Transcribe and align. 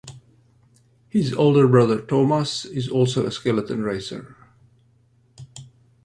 His 1.09 1.31
older 1.35 1.67
brother 1.67 2.01
Tomass 2.01 2.65
is 2.65 2.89
also 2.89 3.27
a 3.27 3.31
skeleton 3.31 3.83
racer. 3.83 4.35